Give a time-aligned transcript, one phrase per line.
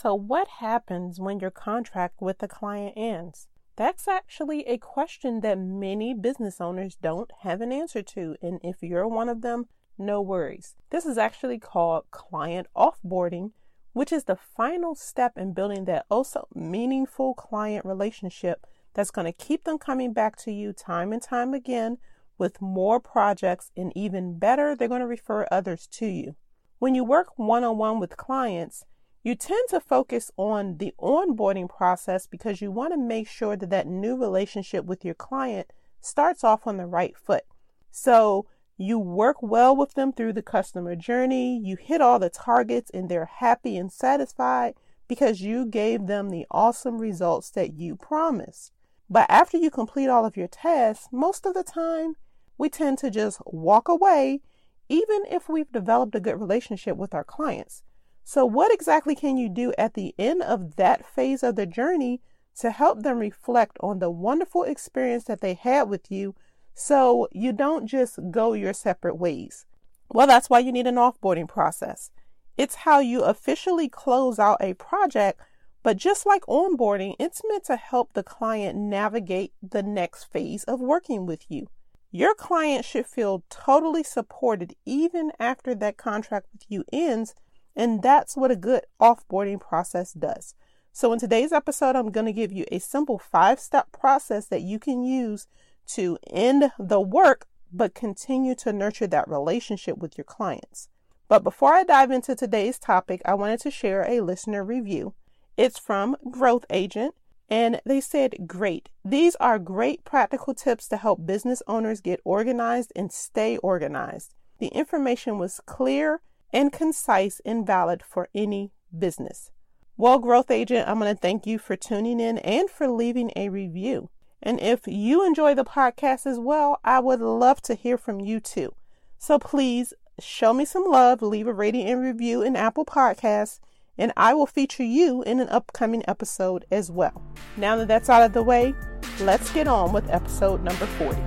[0.00, 3.48] So, what happens when your contract with the client ends?
[3.74, 8.36] That's actually a question that many business owners don't have an answer to.
[8.40, 9.66] And if you're one of them,
[9.98, 10.76] no worries.
[10.90, 13.50] This is actually called client offboarding,
[13.92, 19.32] which is the final step in building that also meaningful client relationship that's going to
[19.32, 21.98] keep them coming back to you time and time again
[22.38, 23.72] with more projects.
[23.76, 26.36] And even better, they're going to refer others to you.
[26.78, 28.84] When you work one on one with clients,
[29.22, 33.70] you tend to focus on the onboarding process because you want to make sure that
[33.70, 37.44] that new relationship with your client starts off on the right foot.
[37.90, 42.90] So you work well with them through the customer journey, you hit all the targets,
[42.94, 44.74] and they're happy and satisfied
[45.08, 48.72] because you gave them the awesome results that you promised.
[49.10, 52.14] But after you complete all of your tasks, most of the time
[52.56, 54.42] we tend to just walk away,
[54.88, 57.82] even if we've developed a good relationship with our clients.
[58.28, 62.20] So, what exactly can you do at the end of that phase of the journey
[62.58, 66.34] to help them reflect on the wonderful experience that they had with you
[66.74, 69.64] so you don't just go your separate ways?
[70.10, 72.10] Well, that's why you need an offboarding process.
[72.58, 75.40] It's how you officially close out a project,
[75.82, 80.80] but just like onboarding, it's meant to help the client navigate the next phase of
[80.80, 81.68] working with you.
[82.10, 87.34] Your client should feel totally supported even after that contract with you ends
[87.78, 90.54] and that's what a good offboarding process does.
[90.92, 94.62] So, in today's episode, I'm going to give you a simple five step process that
[94.62, 95.46] you can use
[95.94, 100.88] to end the work but continue to nurture that relationship with your clients.
[101.28, 105.14] But before I dive into today's topic, I wanted to share a listener review.
[105.56, 107.14] It's from Growth Agent,
[107.48, 108.88] and they said, Great.
[109.04, 114.34] These are great practical tips to help business owners get organized and stay organized.
[114.58, 116.20] The information was clear
[116.52, 119.50] and concise and valid for any business.
[119.96, 123.48] Well, Growth Agent, I'm going to thank you for tuning in and for leaving a
[123.48, 124.10] review.
[124.42, 128.38] And if you enjoy the podcast as well, I would love to hear from you
[128.38, 128.74] too.
[129.18, 133.58] So please show me some love, leave a rating and review in Apple Podcasts,
[133.98, 137.20] and I will feature you in an upcoming episode as well.
[137.56, 138.74] Now that that's out of the way,
[139.20, 141.20] let's get on with episode number 40.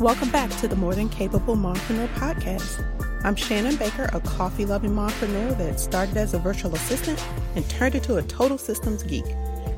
[0.00, 3.09] Welcome back to the More Than Capable Mompreneur podcast.
[3.22, 7.22] I'm Shannon Baker, a coffee loving mompreneur that started as a virtual assistant
[7.54, 9.26] and turned into a total systems geek.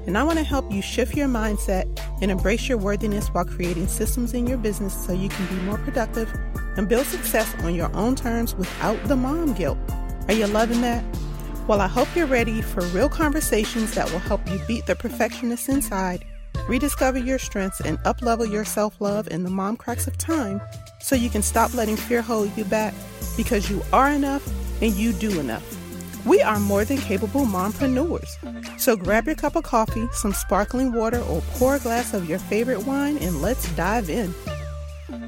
[0.07, 1.87] And I want to help you shift your mindset
[2.23, 5.79] and embrace your worthiness while creating systems in your business so you can be more
[5.79, 6.33] productive
[6.77, 9.79] and build success on your own terms without the mom guilt.
[10.29, 11.05] Are you loving that?
[11.67, 15.69] Well, I hope you're ready for real conversations that will help you beat the perfectionist
[15.69, 16.25] inside,
[16.69, 20.61] rediscover your strengths, and uplevel your self love in the mom cracks of time
[21.03, 22.95] so you can stop letting fear hold you back
[23.37, 24.47] because you are enough
[24.81, 25.79] and you do enough.
[26.25, 28.81] We are more than capable mompreneurs.
[28.81, 32.39] So grab your cup of coffee, some sparkling water, or pour a glass of your
[32.39, 34.33] favorite wine and let's dive in.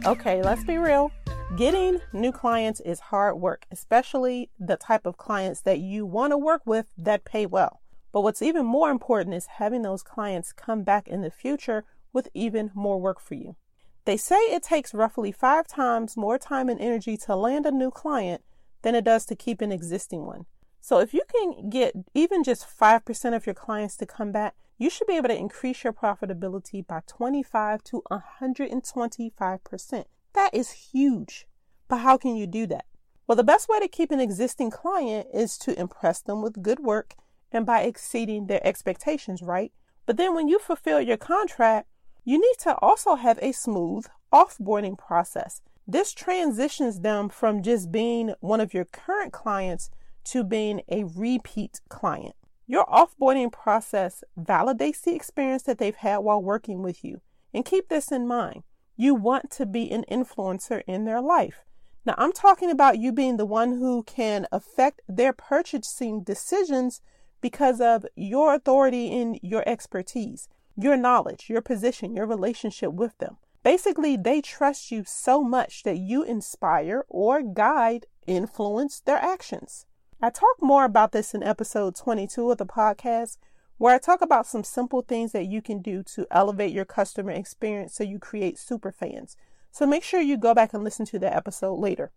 [0.07, 1.11] Okay, let's be real.
[1.57, 6.39] Getting new clients is hard work, especially the type of clients that you want to
[6.39, 7.81] work with that pay well.
[8.13, 12.29] But what's even more important is having those clients come back in the future with
[12.35, 13.57] even more work for you.
[14.05, 17.91] They say it takes roughly five times more time and energy to land a new
[17.91, 18.43] client
[18.83, 20.47] than it does to keep an existing one.
[20.81, 24.91] So if you can get even just 5% of your clients to come back, you
[24.91, 30.05] should be able to increase your profitability by 25 to 125%.
[30.35, 31.47] That is huge.
[31.89, 32.85] But how can you do that?
[33.27, 36.81] Well, the best way to keep an existing client is to impress them with good
[36.81, 37.15] work
[37.51, 39.73] and by exceeding their expectations, right?
[40.05, 41.89] But then when you fulfill your contract,
[42.25, 45.61] you need to also have a smooth offboarding process.
[45.87, 49.91] This transitions them from just being one of your current clients
[50.25, 52.35] to being a repeat client.
[52.67, 57.21] Your offboarding process validates the experience that they've had while working with you.
[57.53, 58.63] And keep this in mind
[58.97, 61.65] you want to be an influencer in their life.
[62.07, 67.01] Now, I'm talking about you being the one who can affect their purchasing decisions
[67.41, 73.37] because of your authority and your expertise your knowledge, your position, your relationship with them.
[73.63, 79.87] Basically, they trust you so much that you inspire or guide, influence their actions.
[80.21, 83.39] I talk more about this in episode 22 of the podcast,
[83.79, 87.33] where I talk about some simple things that you can do to elevate your customer
[87.33, 89.37] experience so you create super fans.
[89.71, 92.13] So make sure you go back and listen to that episode later.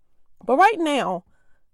[0.45, 1.23] But right now,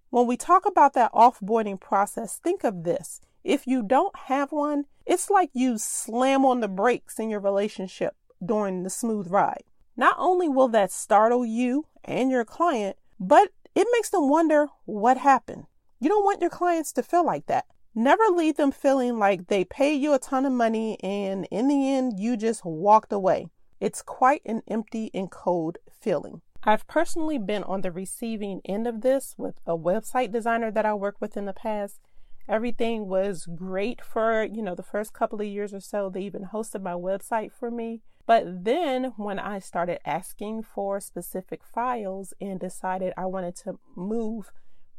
[0.09, 3.19] when we talk about that offboarding process, think of this.
[3.43, 8.15] If you don't have one, it's like you slam on the brakes in your relationship
[8.43, 9.63] during the smooth ride.
[9.95, 15.17] Not only will that startle you and your client, but it makes them wonder what
[15.17, 15.65] happened.
[15.99, 17.65] You don't want your clients to feel like that.
[17.95, 21.89] Never leave them feeling like they paid you a ton of money and in the
[21.91, 23.47] end you just walked away.
[23.79, 26.41] It's quite an empty and cold feeling.
[26.63, 30.93] I've personally been on the receiving end of this with a website designer that I
[30.93, 31.99] worked with in the past.
[32.47, 36.09] Everything was great for, you know, the first couple of years or so.
[36.09, 38.01] They even hosted my website for me.
[38.25, 44.51] But then when I started asking for specific files and decided I wanted to move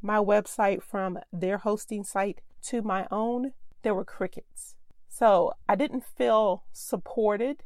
[0.02, 3.52] my website from their hosting site to my own,
[3.82, 4.74] there were crickets.
[5.08, 7.62] So I didn't feel supported,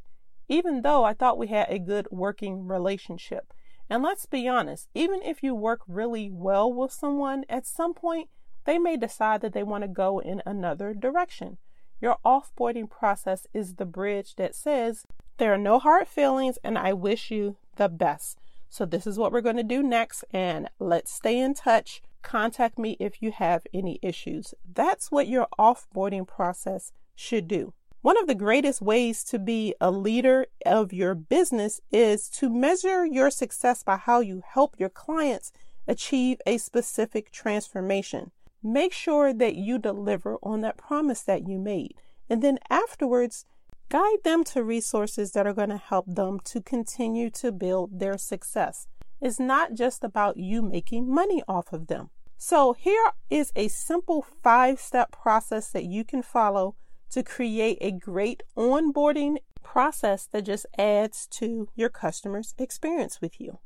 [0.47, 3.53] even though I thought we had a good working relationship.
[3.89, 8.29] And let's be honest, even if you work really well with someone, at some point
[8.69, 11.57] they may decide that they want to go in another direction.
[11.99, 15.07] Your offboarding process is the bridge that says,
[15.37, 18.37] There are no hard feelings, and I wish you the best.
[18.69, 22.03] So, this is what we're going to do next, and let's stay in touch.
[22.21, 24.53] Contact me if you have any issues.
[24.71, 27.73] That's what your offboarding process should do.
[28.01, 33.03] One of the greatest ways to be a leader of your business is to measure
[33.03, 35.51] your success by how you help your clients
[35.87, 38.29] achieve a specific transformation.
[38.61, 41.95] Make sure that you deliver on that promise that you made.
[42.29, 43.45] And then afterwards,
[43.89, 48.17] guide them to resources that are going to help them to continue to build their
[48.17, 48.87] success.
[49.21, 52.09] It's not just about you making money off of them.
[52.37, 56.75] So, here is a simple five step process that you can follow
[57.11, 63.59] to create a great onboarding process that just adds to your customer's experience with you.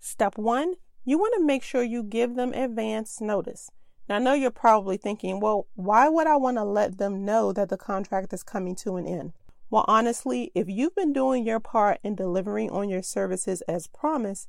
[0.00, 3.70] Step one, you want to make sure you give them advance notice.
[4.08, 7.52] Now, I know you're probably thinking, well, why would I want to let them know
[7.52, 9.32] that the contract is coming to an end?
[9.68, 14.48] Well, honestly, if you've been doing your part in delivering on your services as promised,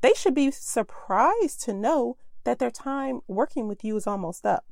[0.00, 4.64] they should be surprised to know that their time working with you is almost up.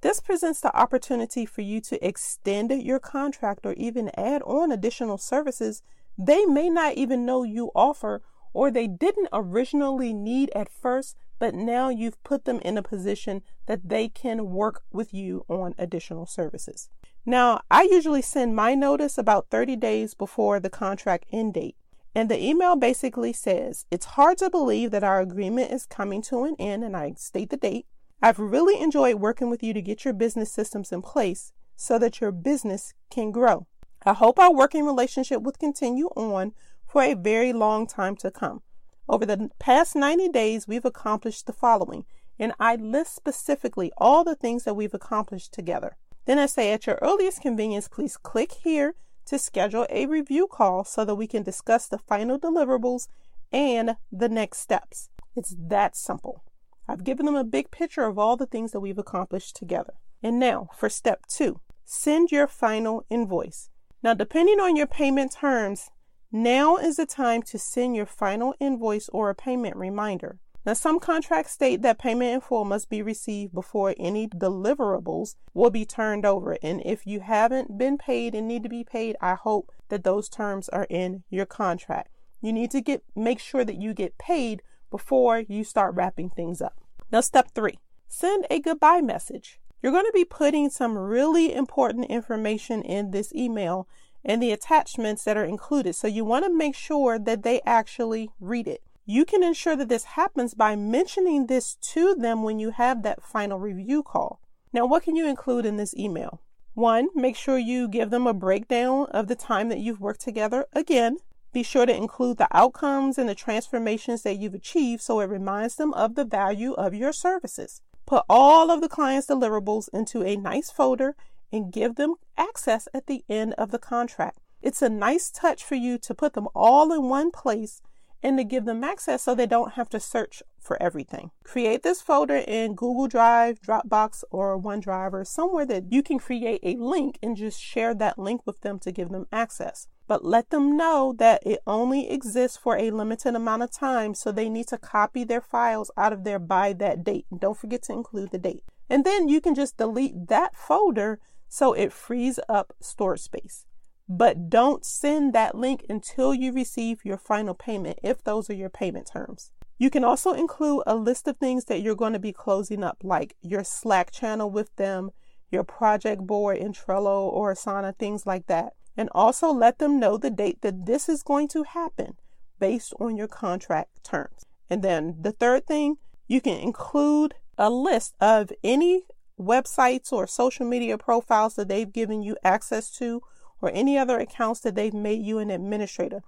[0.00, 5.18] This presents the opportunity for you to extend your contract or even add on additional
[5.18, 5.82] services
[6.18, 8.22] they may not even know you offer
[8.52, 13.42] or they didn't originally need at first, but now you've put them in a position
[13.66, 16.88] that they can work with you on additional services.
[17.24, 21.76] Now, I usually send my notice about 30 days before the contract end date.
[22.14, 26.44] And the email basically says, It's hard to believe that our agreement is coming to
[26.44, 27.86] an end, and I state the date.
[28.20, 32.20] I've really enjoyed working with you to get your business systems in place so that
[32.20, 33.66] your business can grow.
[34.04, 36.52] I hope our working relationship will continue on
[36.88, 38.62] for a very long time to come.
[39.08, 42.04] Over the past 90 days, we've accomplished the following,
[42.38, 45.96] and I list specifically all the things that we've accomplished together.
[46.26, 48.94] Then I say, at your earliest convenience, please click here
[49.26, 53.08] to schedule a review call so that we can discuss the final deliverables
[53.52, 55.10] and the next steps.
[55.36, 56.44] It's that simple.
[56.86, 59.94] I've given them a big picture of all the things that we've accomplished together.
[60.22, 63.70] And now for step two send your final invoice.
[64.02, 65.90] Now, depending on your payment terms,
[66.30, 70.38] now is the time to send your final invoice or a payment reminder.
[70.66, 75.70] Now, some contracts state that payment in full must be received before any deliverables will
[75.70, 76.58] be turned over.
[76.62, 80.28] And if you haven't been paid and need to be paid, I hope that those
[80.28, 82.10] terms are in your contract.
[82.42, 86.60] You need to get make sure that you get paid before you start wrapping things
[86.60, 86.78] up.
[87.10, 89.60] Now, step three send a goodbye message.
[89.82, 93.88] You're going to be putting some really important information in this email
[94.24, 95.94] and the attachments that are included.
[95.94, 98.82] So you want to make sure that they actually read it.
[99.06, 103.22] You can ensure that this happens by mentioning this to them when you have that
[103.22, 104.40] final review call.
[104.72, 106.42] Now, what can you include in this email?
[106.74, 110.66] One, make sure you give them a breakdown of the time that you've worked together.
[110.74, 111.16] Again,
[111.52, 115.76] be sure to include the outcomes and the transformations that you've achieved so it reminds
[115.76, 117.80] them of the value of your services.
[118.06, 121.16] Put all of the client's deliverables into a nice folder
[121.52, 124.38] and give them access at the end of the contract.
[124.60, 127.80] It's a nice touch for you to put them all in one place
[128.22, 131.30] and to give them access so they don't have to search for everything.
[131.44, 136.60] Create this folder in Google Drive, Dropbox, or OneDrive, or somewhere that you can create
[136.62, 139.86] a link and just share that link with them to give them access.
[140.08, 144.32] But let them know that it only exists for a limited amount of time, so
[144.32, 147.26] they need to copy their files out of there by that date.
[147.38, 148.64] Don't forget to include the date.
[148.90, 153.64] And then you can just delete that folder so it frees up storage space.
[154.08, 158.70] But don't send that link until you receive your final payment if those are your
[158.70, 159.50] payment terms.
[159.78, 162.98] You can also include a list of things that you're going to be closing up,
[163.02, 165.10] like your Slack channel with them,
[165.50, 168.72] your project board in Trello or Asana, things like that.
[168.96, 172.14] And also let them know the date that this is going to happen
[172.58, 174.44] based on your contract terms.
[174.68, 179.04] And then the third thing, you can include a list of any
[179.38, 183.22] websites or social media profiles that they've given you access to,
[183.60, 186.22] or any other accounts that they've made you an administrator.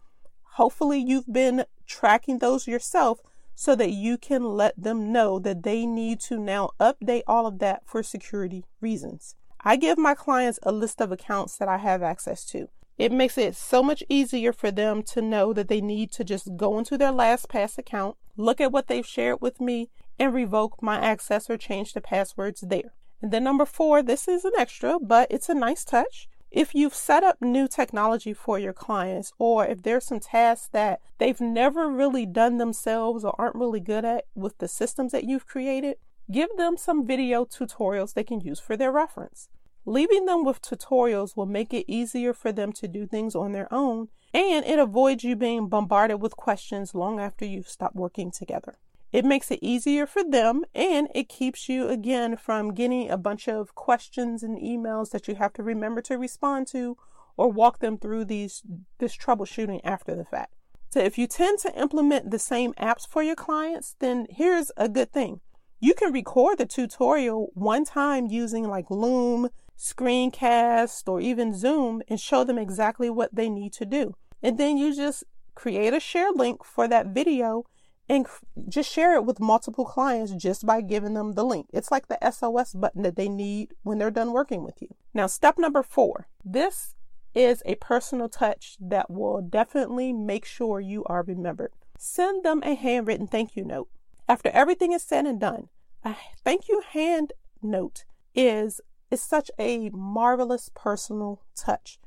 [0.55, 3.21] Hopefully, you've been tracking those yourself
[3.55, 7.59] so that you can let them know that they need to now update all of
[7.59, 9.35] that for security reasons.
[9.63, 12.69] I give my clients a list of accounts that I have access to.
[12.97, 16.57] It makes it so much easier for them to know that they need to just
[16.57, 20.99] go into their LastPass account, look at what they've shared with me, and revoke my
[20.99, 22.93] access or change the passwords there.
[23.23, 26.29] And then number four, this is an extra, but it's a nice touch.
[26.51, 31.01] If you've set up new technology for your clients, or if there's some tasks that
[31.19, 35.47] they've never really done themselves or aren't really good at with the systems that you've
[35.47, 35.97] created,
[36.31, 39.49] give them some video tutorials they can use for their reference.
[39.87, 43.73] Leaving them with tutorials will make it easier for them to do things on their
[43.73, 48.79] own, and it avoids you being bombarded with questions long after you've stopped working together.
[49.13, 53.49] It makes it easier for them and it keeps you again from getting a bunch
[53.49, 56.97] of questions and emails that you have to remember to respond to
[57.37, 58.63] or walk them through these
[58.99, 60.55] this troubleshooting after the fact.
[60.91, 64.89] So if you tend to implement the same apps for your clients, then here's a
[64.89, 65.41] good thing.
[65.81, 69.49] You can record the tutorial one time using like Loom,
[69.79, 74.15] Screencast, or even Zoom and show them exactly what they need to do.
[74.43, 75.25] And then you just
[75.55, 77.65] create a share link for that video
[78.11, 78.27] and
[78.69, 81.69] just share it with multiple clients just by giving them the link.
[81.73, 84.89] It's like the SOS button that they need when they're done working with you.
[85.15, 86.97] Now, step number four this
[87.37, 91.73] is a personal touch that will definitely make sure you are remembered.
[91.97, 93.89] Send them a handwritten thank you note.
[94.29, 95.69] After everything is said and done,
[96.05, 98.81] a thank you hand note is
[99.13, 102.01] is such a marvelous personal touch.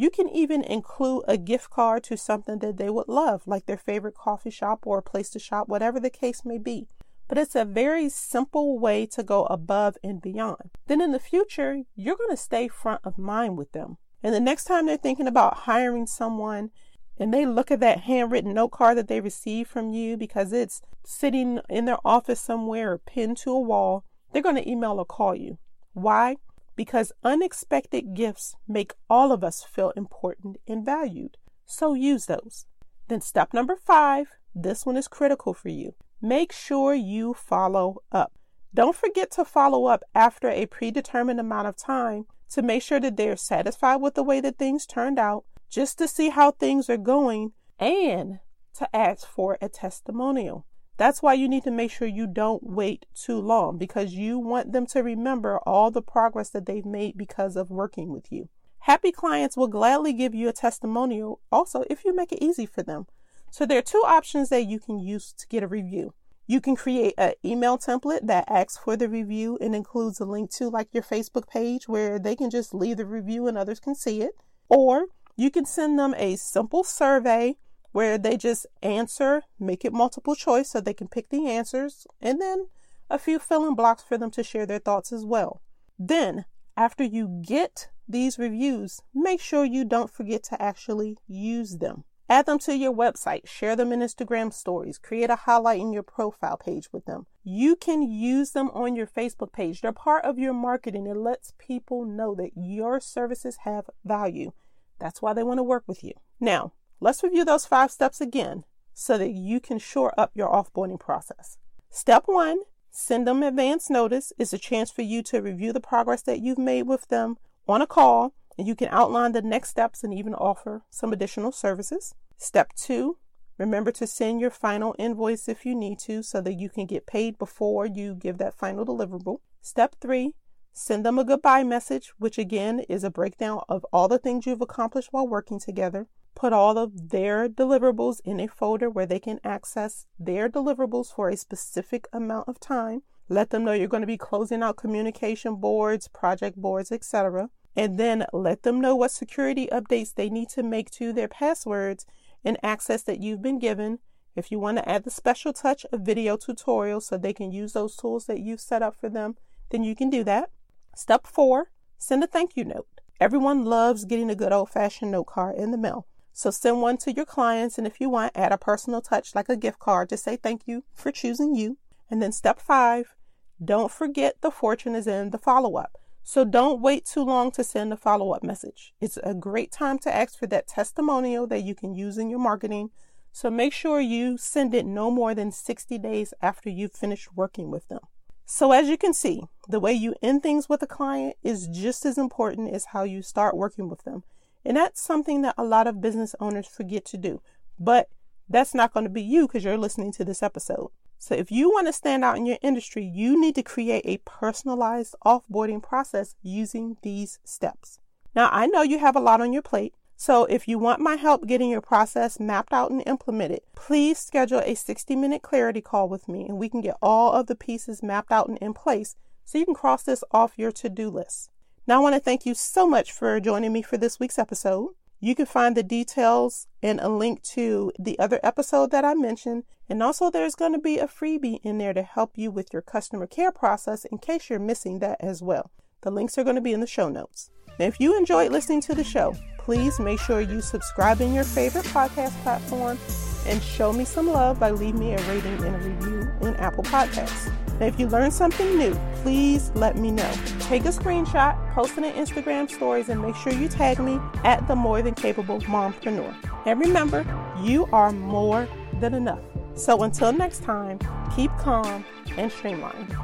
[0.00, 3.76] You can even include a gift card to something that they would love, like their
[3.76, 6.88] favorite coffee shop or a place to shop, whatever the case may be.
[7.28, 10.70] But it's a very simple way to go above and beyond.
[10.86, 13.98] Then in the future, you're going to stay front of mind with them.
[14.22, 16.70] And the next time they're thinking about hiring someone
[17.18, 20.80] and they look at that handwritten note card that they received from you because it's
[21.04, 25.04] sitting in their office somewhere or pinned to a wall, they're going to email or
[25.04, 25.58] call you.
[25.92, 26.36] Why?
[26.80, 31.36] Because unexpected gifts make all of us feel important and valued.
[31.66, 32.64] So use those.
[33.06, 35.94] Then, step number five this one is critical for you.
[36.22, 38.32] Make sure you follow up.
[38.72, 43.18] Don't forget to follow up after a predetermined amount of time to make sure that
[43.18, 46.96] they're satisfied with the way that things turned out just to see how things are
[46.96, 48.38] going and
[48.76, 50.64] to ask for a testimonial.
[51.00, 54.72] That's why you need to make sure you don't wait too long because you want
[54.72, 58.50] them to remember all the progress that they've made because of working with you.
[58.80, 62.82] Happy clients will gladly give you a testimonial also if you make it easy for
[62.82, 63.06] them.
[63.50, 66.12] So there are two options that you can use to get a review.
[66.46, 70.50] You can create an email template that asks for the review and includes a link
[70.56, 73.94] to like your Facebook page where they can just leave the review and others can
[73.94, 74.32] see it.
[74.68, 77.56] Or you can send them a simple survey
[77.92, 82.40] where they just answer, make it multiple choice so they can pick the answers, and
[82.40, 82.68] then
[83.08, 85.60] a few fill-in blocks for them to share their thoughts as well.
[85.98, 86.44] Then,
[86.76, 92.04] after you get these reviews, make sure you don't forget to actually use them.
[92.28, 96.04] Add them to your website, share them in Instagram stories, create a highlight in your
[96.04, 97.26] profile page with them.
[97.42, 99.80] You can use them on your Facebook page.
[99.80, 101.08] They're part of your marketing.
[101.08, 104.52] It lets people know that your services have value
[105.00, 106.12] that's why they want to work with you.
[106.38, 108.64] Now, let's review those five steps again
[108.94, 111.58] so that you can shore up your offboarding process.
[111.88, 116.22] Step one, send them advance notice is a chance for you to review the progress
[116.22, 120.04] that you've made with them on a call, and you can outline the next steps
[120.04, 122.14] and even offer some additional services.
[122.36, 123.16] Step two,
[123.58, 127.06] remember to send your final invoice if you need to so that you can get
[127.06, 129.38] paid before you give that final deliverable.
[129.62, 130.34] Step three,
[130.72, 134.60] Send them a goodbye message, which again is a breakdown of all the things you've
[134.60, 136.06] accomplished while working together.
[136.34, 141.28] Put all of their deliverables in a folder where they can access their deliverables for
[141.28, 143.02] a specific amount of time.
[143.28, 147.50] Let them know you're going to be closing out communication boards, project boards, etc.
[147.76, 152.06] And then let them know what security updates they need to make to their passwords
[152.44, 153.98] and access that you've been given.
[154.34, 157.72] If you want to add the special touch of video tutorials so they can use
[157.72, 159.36] those tools that you've set up for them,
[159.70, 160.50] then you can do that.
[160.96, 162.88] Step four, send a thank you note.
[163.20, 166.06] Everyone loves getting a good old fashioned note card in the mail.
[166.40, 169.50] So send one to your clients, and if you want, add a personal touch like
[169.50, 171.76] a gift card to say thank you for choosing you.
[172.08, 173.14] And then step five,
[173.62, 175.98] don't forget the fortune is in the follow up.
[176.24, 178.94] So don't wait too long to send a follow up message.
[179.02, 182.38] It's a great time to ask for that testimonial that you can use in your
[182.38, 182.88] marketing.
[183.32, 187.70] So make sure you send it no more than 60 days after you've finished working
[187.70, 188.00] with them.
[188.46, 192.06] So, as you can see, the way you end things with a client is just
[192.06, 194.24] as important as how you start working with them.
[194.64, 197.40] And that's something that a lot of business owners forget to do.
[197.78, 198.08] But
[198.48, 200.90] that's not going to be you because you're listening to this episode.
[201.18, 204.22] So, if you want to stand out in your industry, you need to create a
[204.24, 207.98] personalized offboarding process using these steps.
[208.34, 209.94] Now, I know you have a lot on your plate.
[210.16, 214.62] So, if you want my help getting your process mapped out and implemented, please schedule
[214.64, 218.02] a 60 minute clarity call with me and we can get all of the pieces
[218.02, 219.14] mapped out and in place
[219.44, 221.50] so you can cross this off your to do list.
[221.86, 224.90] Now, I want to thank you so much for joining me for this week's episode.
[225.18, 229.64] You can find the details and a link to the other episode that I mentioned.
[229.88, 232.82] And also, there's going to be a freebie in there to help you with your
[232.82, 235.70] customer care process in case you're missing that as well.
[236.02, 237.50] The links are going to be in the show notes.
[237.78, 241.44] Now, if you enjoyed listening to the show, please make sure you subscribe in your
[241.44, 242.98] favorite podcast platform
[243.46, 246.84] and show me some love by leaving me a rating and a review in Apple
[246.84, 247.52] Podcasts.
[247.80, 250.30] Now, if you learned something new, please let me know.
[250.60, 254.68] Take a screenshot, post it in Instagram stories, and make sure you tag me at
[254.68, 256.34] the More Than Capable Mompreneur.
[256.66, 257.24] And remember,
[257.62, 258.68] you are more
[259.00, 259.40] than enough.
[259.74, 260.98] So until next time,
[261.34, 262.04] keep calm
[262.36, 263.16] and streamlined.